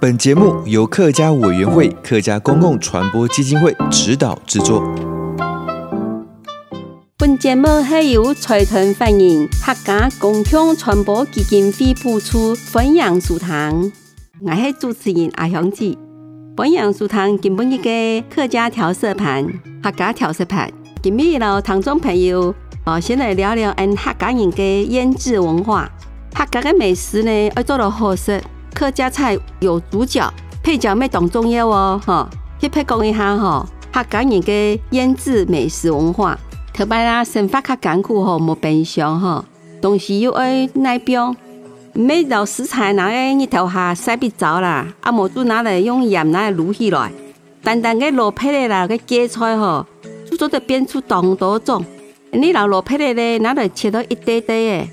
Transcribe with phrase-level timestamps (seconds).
[0.00, 4.82] 本节目由客家委员会客家公共传播基金会指导制作。
[7.18, 13.92] 本节目系由财团法人客家公共传播基金会播出分享书堂。
[14.40, 15.94] 我是主持人阿香子，
[16.56, 19.46] 本阳书堂今本一个客家调色盘，
[19.82, 20.72] 客家调色盘。
[21.02, 22.54] 今日老听众朋友，
[22.86, 25.90] 哦，先来聊聊俺客家人的腌制文化。
[26.34, 28.42] 客家的美食呢，要做得好食。
[28.80, 32.26] 客家菜有主角，配角没当重要哦，哈。
[32.58, 36.38] 去配讲一下哈，客家人的腌制美食文化。
[36.72, 39.44] 特别啦，生活较艰苦吼，没冰箱哈，
[39.82, 41.36] 东西又爱耐冰。
[41.92, 47.12] 每道食材拿来日头下晒不着啦，阿母就拿来用盐拿来卤起来。
[47.62, 49.84] 单单个落配的啦，个芥菜吼，
[50.30, 51.84] 就做得变出当多种。
[52.32, 54.88] 你老落配的嘞，拿来切到一堆堆的，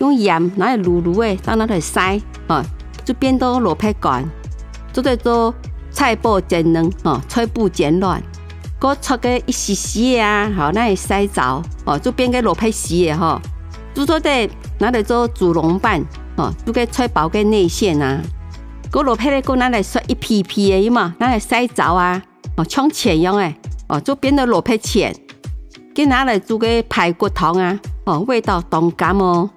[0.00, 2.62] 用盐拿来卤卤的，到拿来晒，哦，
[3.04, 4.28] 就变到萝卜干。
[4.92, 5.54] 做得做
[5.90, 8.22] 菜脯煎嫩，哦，菜脯煎软，
[8.78, 13.40] 个出个一丝丝啊，好，拿来晒着，哦，就变个萝卜丝的哈。
[13.94, 16.02] 就做得拿来做煮龙饭。
[16.36, 18.22] 哦，这个菜包个内馅啊，
[18.90, 21.14] 个罗皮嘞，个拿来刷一批批的，有嘛？
[21.18, 22.22] 拿来晒糟啊，
[22.56, 23.54] 哦，像钱样诶，
[23.88, 25.14] 哦，就变得罗皮钱。
[25.94, 29.50] 佮拿来煮个排骨汤啊，哦，味道当甘哦。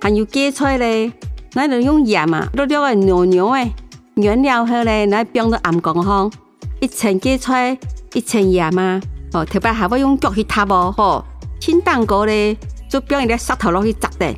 [0.00, 1.12] 还有芥菜嘞，
[1.54, 3.72] 拿来用盐啊，卤了个牛牛诶，
[4.14, 6.32] 原料后嘞，来冰到暗光烘，
[6.80, 7.76] 一层芥菜，
[8.12, 9.00] 一层盐啊，
[9.32, 11.24] 哦，特别还会用脚去踏哦，吼，
[11.60, 12.56] 清淡过嘞，
[12.88, 14.34] 就冰一个石头落去砸的。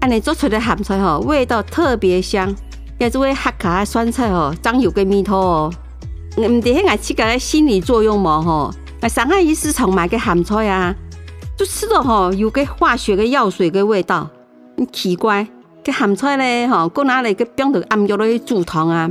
[0.00, 2.54] 安尼做出来咸菜吼，味道特别香。
[2.98, 5.72] 也做为客家酸菜吼，长有个味道哦。
[6.36, 8.70] 唔得，俺自家的心理作用嘛吼。
[9.00, 10.94] 那上海一市场买个咸菜啊，
[11.56, 14.28] 就吃到吼有个化学的药水的味道，
[14.76, 15.46] 很奇怪。
[15.84, 19.10] 个咸菜嘞吼，过拿来个冰的暗药来煮汤啊，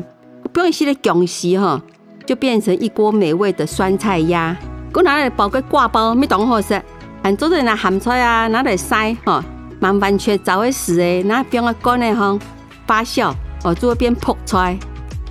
[0.54, 1.82] 不用洗的姜丝吼，
[2.26, 4.56] 就变成一锅美味的酸菜鸭。
[4.92, 6.82] 过拿来包个挂包，没当好食。
[7.24, 9.44] 俺做的那咸菜啊，拿来晒吼。
[9.82, 12.38] 慢慢却早会死诶，那冰个干的吼
[12.86, 14.78] 发酵哦，就会变泡出来。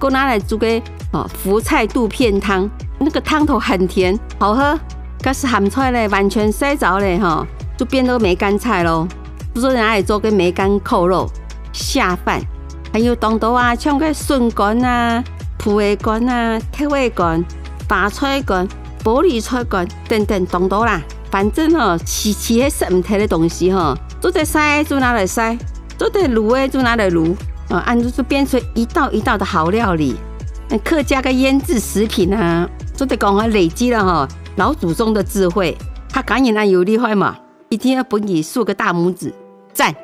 [0.01, 0.67] 过拿来煮个
[1.13, 2.67] 哦福菜肚片汤，
[2.99, 4.79] 那个汤头很甜，好喝。
[5.23, 9.07] 可是咸菜嘞，完全晒着嘞哈，就变成梅干菜咯。
[9.59, 11.29] 不说拿来做个梅干扣肉
[11.73, 12.41] 下饭，
[12.93, 15.21] 还有当多啊，像个笋干啊、
[15.59, 17.45] 蒲叶干啊、铁叶干、
[17.89, 18.69] 白菜干、
[19.03, 21.03] 玻璃菜干等等当多啦。
[21.29, 23.99] 反正哦，吃吃些食唔甜的东西哈。
[24.21, 25.59] 做在晒就拿来晒，
[25.99, 27.35] 做在卤诶就拿来卤，
[27.69, 30.15] 啊，按住就变成一道一道的好料理。
[30.69, 35.77] 那客家的腌制食品啊，做在讲啊累积了哈老祖宗的智慧，
[36.09, 37.37] 他感应啊有厉害嘛，
[37.71, 39.35] 一定要给你竖个大拇指，
[39.79, 39.95] 赞！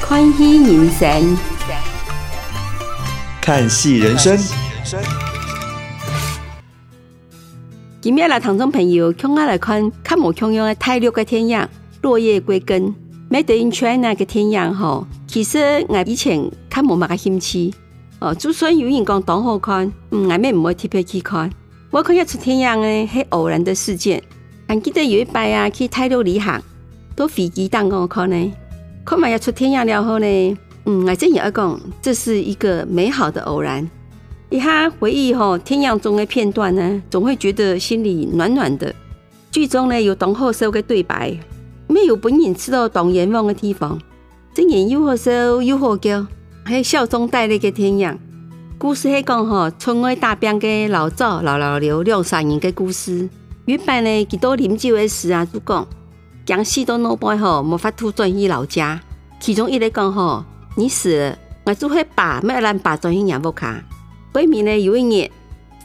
[0.00, 1.36] 欢喜人生，
[3.42, 4.38] 看戏人生。
[8.00, 11.68] 今日来，听众朋友，共我来看看无同样的大陆的电影，
[12.00, 12.94] 落叶归根。
[13.30, 17.74] Made in China 个电影吼，其实我以前看无乜个兴趣。
[18.20, 21.52] 哦，就算有人讲当好看，嗯，我咩唔会特别去看。
[21.90, 24.22] 我看一出电影呢，系偶然的事件。
[24.68, 26.60] 还记得有一摆啊，去大陆旅行，
[27.16, 28.52] 坐飞机当我看呢，
[29.02, 33.88] 看完一出电影了后呢，嗯，我真要讲，这是一个美好的偶然。
[34.50, 38.94] 一下回忆吼，天阳中的片段呢，总会觉得心里暖暖的。
[39.50, 41.34] 剧中呢有当好笑的对白，
[41.86, 43.98] 没有本人吃到当阎王的地方，
[44.52, 46.26] 真人又好笑又好叫，
[46.64, 48.18] 还笑中带泪的天阳。
[48.76, 53.30] 故事系讲吼，村外打拼的老赵、老老刘两三人的故事。
[53.68, 55.86] 原本呢，几多饮酒的事啊，就讲
[56.46, 58.98] 讲死到脑袋吼，无法度转去老家。
[59.38, 60.42] 其中一个讲吼，
[60.74, 63.84] 你死了，我就会把没人把转去养不卡。
[64.32, 65.30] 后面呢，有一年，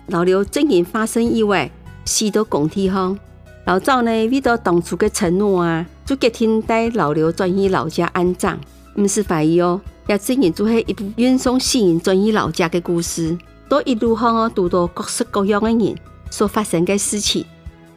[0.07, 1.69] 老刘真人发生意外，
[2.05, 3.19] 死到工地上。
[3.65, 8.57] 老赵呢，为了当初的承诺啊，就决定带老刘转去老家安葬。
[8.95, 13.37] 不是怀疑哦，也真人就是一部运送死人转去老家的故事。
[13.67, 15.97] 都一路上哦，读到各式各样的人
[16.29, 17.45] 所发生的事情。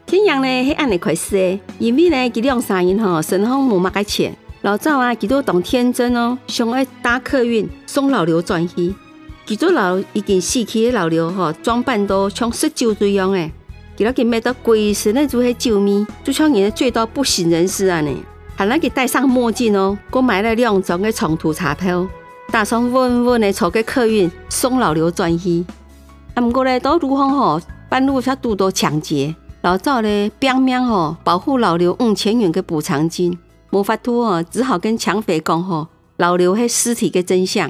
[0.06, 8.94] 天阳呢，是按呢开始的，因为呢，这两三人哈，身上没乜个钱，老早啊，几多懂天真哦，想爱搭客运送老刘转去。
[9.44, 13.50] 几多老已经死去的老刘吼，装扮都像十九岁样诶。
[13.96, 18.10] 给他给卖到鬼神的做些酒米，就像人醉到不省人事啊呢。
[18.54, 22.06] 还让给戴上墨镜哦，给我买了两张的长途车票，
[22.52, 25.64] 打算稳稳的坐个客运送老刘转去。
[26.34, 29.34] 啊，不过呢，到路上吼，半路上拄到抢劫，
[29.66, 33.36] 老早呢拼命吼保护老刘五千元的补偿金，
[33.72, 37.68] 无法度哦，只好跟抢匪讲吼，老刘系尸体的真相。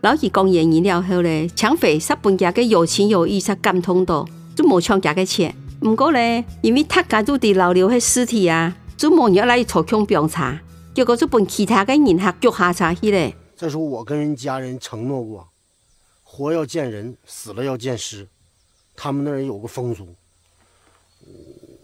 [0.00, 4.26] 老二讲原因了后呢，抢匪煞本家的有情有义，才感动到。
[4.56, 10.60] 就冇抢家的钱，不过呢，因为他家住的老刘的尸体啊，就冇人来操控调查，
[10.92, 13.32] 结果就本其他的人还脚下查去了。
[13.54, 15.46] 再说我跟人家人承诺过，
[16.24, 18.26] 活要见人，死了要见尸。
[18.96, 20.08] 他们那儿有个风俗，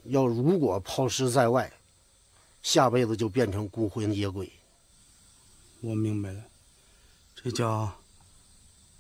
[0.09, 1.73] 要如果抛尸在外，
[2.63, 4.51] 下辈子就变成孤魂野鬼。
[5.81, 6.41] 我明白了，
[7.35, 7.93] 这叫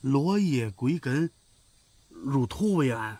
[0.00, 1.30] 落叶归根，
[2.10, 3.18] 入土为安。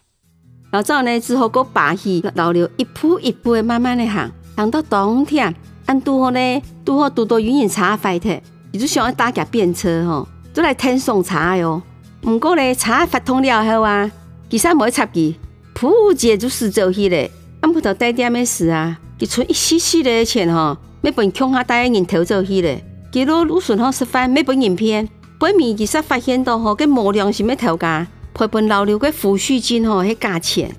[0.73, 5.55] 老赵呢，只好搁把戏老刘一步一步的慢慢的行，行到冬天，
[5.87, 8.41] 俺拄好呢，拄好拄到云隐茶发特，
[8.73, 11.83] 伊就想要搭架便车吼，就来听送茶哟。
[12.21, 14.11] 不过呢，茶发通了后啊，
[14.51, 15.39] 其实没插记，
[15.75, 17.31] 扑街就死走去了。
[17.77, 18.99] 不头带点咩事啊？
[19.19, 22.75] 伊存一丝丝的钱吼，没本穷下带人偷走去了。
[23.13, 25.07] 几路路顺后吃饭，没本影片，
[25.39, 28.07] 背面其实发现到吼，个无良心的偷家。
[28.33, 30.75] 赔本老刘个抚恤金吼，迄价钱，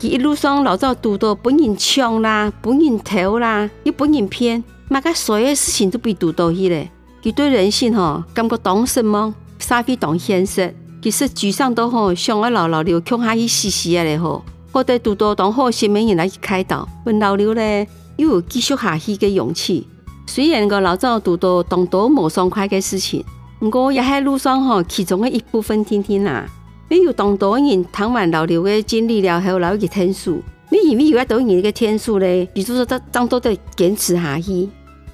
[0.00, 6.90] 佮一路上老早拄到本人抢啦，本人偷啦，又本人骗，嘛个所有事情都被拄到去嘞。
[7.22, 14.42] 佮对人性吼，感觉当什么，啥非当现实，其实沮丧到吼，想要老老刘穷下去死死啊嘞吼，
[14.72, 17.86] 或者拄到当好心人来去开导，问老刘嘞
[18.16, 19.86] 又有继续下去的勇气。
[20.26, 23.24] 虽然个老早拄到当多无爽快的事情，
[23.58, 26.46] 不过也喺路上吼，其中的一部分听听啦。
[26.88, 32.48] 没有当多人谈完老刘的经历了后，老去天数，你以为有一多人的天数嘞？
[32.52, 34.68] 比如说，他当多的坚持下去，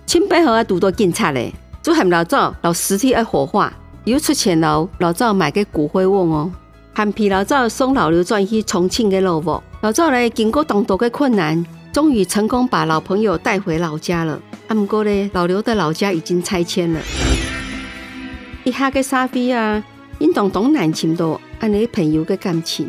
[0.07, 1.53] 千百号啊拄到警察嘞，
[1.83, 3.73] 就喊老赵老尸体要火化，
[4.05, 6.51] 又出钱老老赵买个骨灰瓮哦，
[6.99, 9.63] 喊皮老赵送老刘转去重庆的老屋。
[9.83, 11.63] 老赵嘞经过当多的困难，
[11.93, 14.41] 终于成功把老朋友带回老家了。
[14.67, 17.01] 啊，不过嘞，老刘的老家已经拆迁了，
[18.65, 19.85] 一下个沙飞啊，
[20.19, 21.39] 因当东南青多。
[21.59, 22.89] 安尼朋友的感情，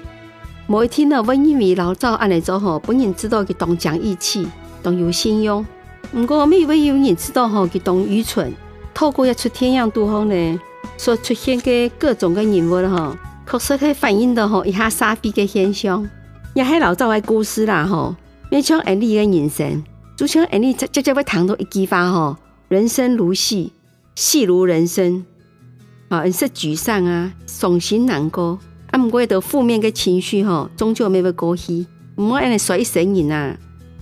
[0.67, 4.47] 某一天呢，我因为老赵安尼做吼，本人知道佢当讲义气，
[4.81, 5.65] 当有信用。
[6.13, 8.53] 不过每位有人知道吼，佢当愚蠢。
[8.93, 10.59] 透过一出天样杜后呢，
[10.95, 13.17] 所出现的各种的人物吼，
[13.49, 16.07] 确实系反映到吼一下傻逼的现象，
[16.53, 18.15] 也系老早的故事啦吼。
[18.49, 19.83] 没像安利的人生，
[20.15, 22.35] 就像安利直接会谈到一句话吼：
[22.67, 23.71] 人生如戏，
[24.15, 25.25] 戏如人生。
[26.09, 28.57] 啊，你是沮丧啊，伤心难过，
[28.91, 31.85] 啊，不过都负面的情绪吼，终究没有过去。
[32.15, 33.57] 唔好安尼说一生人啊，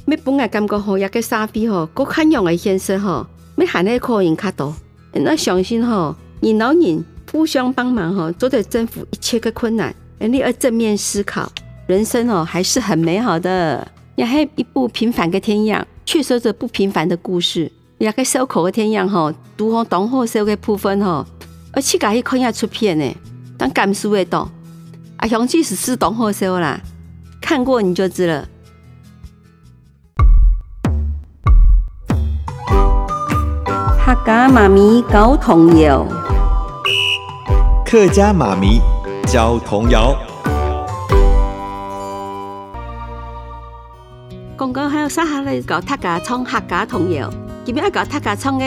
[0.05, 3.25] 没本来感觉吼，一个傻逼吼，各看样的现实吼，
[3.55, 4.75] 没喊那可人较多。
[5.13, 7.03] 那相信吼，人老人
[7.35, 9.93] 互相帮忙哈，都得征服一切的困难。
[10.19, 11.51] 你要正面思考，
[11.85, 13.85] 人生哦还是很美好的。
[14.15, 17.69] 也还一部平凡的天样，却说着不平凡的故事。
[17.97, 21.27] 也个收口的天样吼，独好当好收的部分哈。
[21.73, 23.13] 而且家去看下出片呢，
[23.57, 24.49] 当感受会到，
[25.17, 26.79] 啊，雄起是是懂好笑啦，
[27.41, 28.47] 看过你就知了。
[34.05, 36.07] 客家妈咪搞童谣，
[37.95, 38.81] 客家妈咪
[39.25, 40.13] 教童谣。
[44.57, 47.29] 刚刚还有啥哈来教大家唱客家童谣？
[47.63, 48.65] 今日要教大家唱的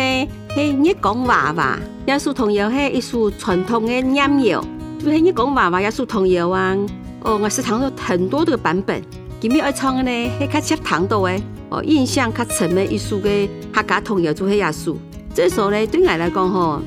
[0.54, 4.64] 是日讲娃娃，也是童谣，是一首传统的民谣。
[4.98, 6.74] 就是日讲娃娃，也是童谣啊。
[7.20, 9.02] 哦，我是唱了很多的版本。
[9.40, 14.98] 今日要唱的呢，是较吃糖豆的哦，印象较深的一首的客家童谣，就是亚述。
[15.34, 16.80] 这首呢，对我来讲吼，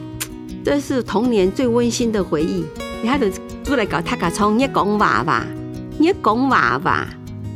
[0.63, 2.63] 这是童年最温馨的回忆。
[3.01, 3.27] 你看，就
[3.63, 5.43] 就来教大家唱日讲娃娃，
[5.99, 7.07] 日讲娃娃，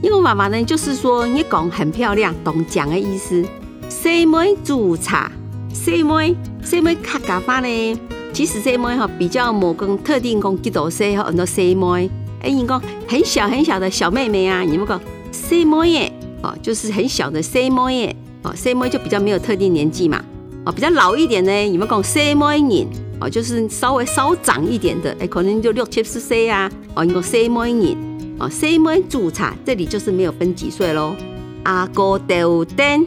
[0.02, 3.46] 日讲娃娃呢，就是说你讲很漂亮，懂讲的意思。
[3.88, 5.32] 细妹煮茶，
[5.72, 8.00] 细妹细妹客家话呢？
[8.34, 12.10] 其实细妹哈比较冇跟特定讲几多岁，很多细妹。
[12.42, 15.00] 哎，你讲很小很小的小妹妹啊，你们讲
[15.32, 20.24] 细妹耶，哦，就是很小的细妹耶，哦，细妹就比较没有特定年纪嘛，
[20.66, 22.88] 哦，比较老一点呢，你们讲细妹人，
[23.22, 27.98] 哦，就是稍微稍长一点的，哎，可能就六七十岁啊，哦，你讲细妹人，
[28.40, 31.16] 哦，细妹煮茶，这里就是没有分几岁喽，
[31.64, 33.06] 阿哥豆丁。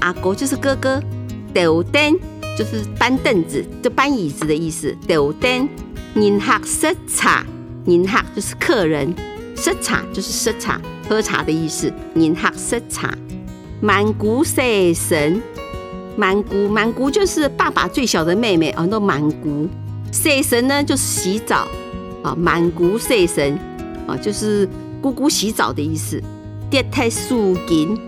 [0.00, 0.98] 阿哥就是哥哥，
[1.52, 2.18] 吊灯
[2.56, 4.96] 就是搬凳子，就搬椅子的意思。
[5.06, 5.68] 吊灯，
[6.14, 7.44] 迎客食茶，
[7.84, 9.14] 迎客就是客人，
[9.54, 11.92] 食茶就是食茶，喝茶的意思。
[12.14, 13.14] 迎客食茶，
[13.82, 15.42] 曼姑细神，
[16.16, 19.68] 曼姑曼姑就是爸爸最小的妹妹哦，那曼姑
[20.12, 21.66] 细神呢就是洗澡
[22.22, 23.58] 啊，曼姑细神
[24.06, 24.68] 啊就是
[25.00, 26.22] 姑姑洗澡的意思。
[26.68, 27.98] 跌脱素巾，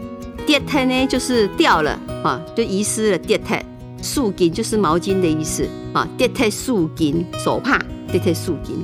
[0.46, 3.18] 跌脱呢就是掉了啊，就遗失了。
[3.18, 3.58] 跌脱
[4.00, 6.06] 素巾就是毛巾的意思啊。
[6.16, 7.80] 跌脱素巾手帕，
[8.10, 8.74] 跌脱素巾。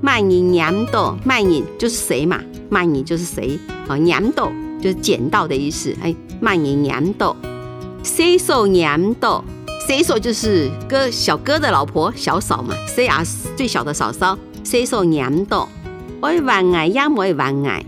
[0.00, 2.40] 卖人娘豆，卖人就是谁嘛？
[2.70, 3.96] 卖人就是谁啊？
[3.96, 4.50] 娘豆
[4.80, 5.94] 就是捡到的意思。
[6.00, 7.36] 哎，卖人娘豆，
[8.06, 9.42] 谁手娘豆？
[9.84, 12.72] 谁手就是哥小哥的老婆小嫂嘛？
[12.86, 13.20] 谁啊？
[13.56, 15.68] 最小的嫂嫂，谁手娘豆？
[16.22, 17.84] 爱还爱呀，没还爱。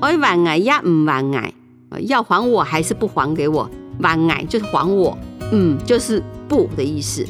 [0.00, 1.52] 爱还爱呀，唔还爱，
[2.00, 3.68] 要还我还是不还给我？
[4.02, 5.16] 还爱就是还我，
[5.50, 7.26] 嗯，就是不的意思。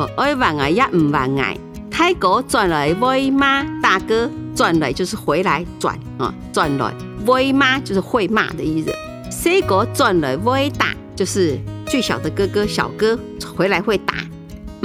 [0.00, 1.56] 哦，爱还爱呀，唔还爱。
[1.88, 6.92] 泰国转来买骂，大哥转来就是回来转啊，转来
[7.24, 8.92] 买骂就是会骂的意思。
[9.30, 13.18] 小哥转来会打，就是最小的哥哥小哥
[13.56, 14.14] 回来会打。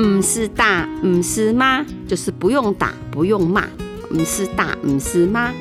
[0.01, 3.67] 唔是打，唔是骂，就是不用打不用骂。
[4.11, 5.51] 唔是打，唔是骂。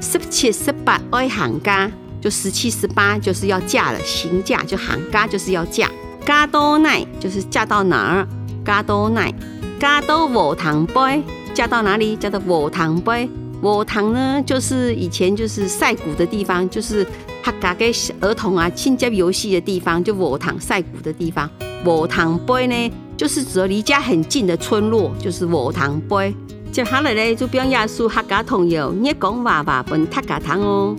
[0.00, 5.90] 十七十八爱行家，就十七十八就是要嫁了，行嫁就行家就是要嫁。
[6.24, 8.28] 嫁到哪就是嫁到哪儿，
[8.64, 9.30] 嫁到哪，
[9.78, 11.22] 嫁到禾塘杯，
[11.52, 12.16] 嫁到哪里？
[12.16, 13.28] 嫁到禾塘杯。
[13.64, 17.02] 禾塘呢，就是以前就是晒谷的地方，就是
[17.42, 17.90] 客家给
[18.20, 21.50] 儿童啊亲家游戏的地方，就禾塘晒谷的地方。
[21.82, 26.36] 禾塘杯呢，就是指离家很近的村落，就是禾塘杯。
[26.70, 30.94] 接下来呢，就表演数客家童谣，你讲娃娃本客家汤哦。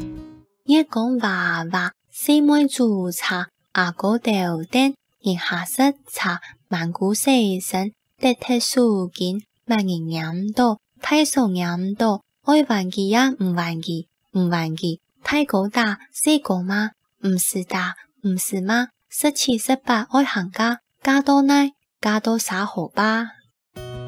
[0.63, 16.91] 你讲娃娃，四妹煮茶，阿哥吊灯，迎客食茶，曼姑细神，跌脱素巾，卖人娘多，大嫂娘多，爱还记呀，唔还记，唔还记，大哥大，小哥妈，
[17.23, 23.29] 唔是大，唔是吗，十七十八爱行家，加多奶，加多啥好吧。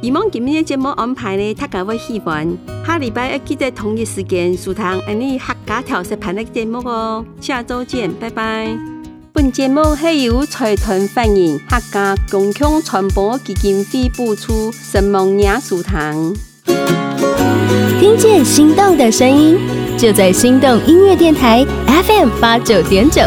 [0.04, 2.48] 以往今天的节目安排呢，大家会喜欢。
[2.86, 7.26] 下礼拜一记得同一时间收听安尼客家调色盘的节目哦。
[7.42, 8.78] 下周见，拜拜。
[9.34, 16.36] 本节目系由财团法人客家共享传播基金会播出，神梦艺术堂。
[18.00, 19.58] 听见心动的声音，
[19.98, 23.22] 就在心动音乐电台 FM 八九点九。